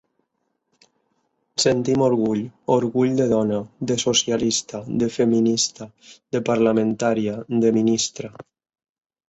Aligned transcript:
Sentim 1.63 2.03
orgull; 2.05 2.41
orgull 2.77 3.13
de 3.19 3.27
dona, 3.33 3.61
de 3.93 3.99
socialista, 4.05 4.83
de 5.05 5.11
feminista, 5.19 5.91
de 6.37 6.45
parlamentària, 6.51 7.39
de 7.65 7.77
ministra. 7.81 8.37